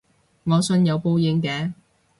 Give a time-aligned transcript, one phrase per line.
[0.45, 1.73] 我信有報應嘅